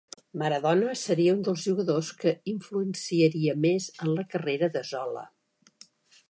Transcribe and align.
Maradona 0.41 0.93
seria 1.01 1.35
un 1.39 1.43
dels 1.47 1.65
jugadors 1.69 2.09
que 2.23 2.33
influenciaria 2.53 3.55
més 3.67 3.91
en 4.07 4.11
la 4.15 4.25
carrera 4.33 4.71
de 4.79 4.83
Zola. 4.95 5.25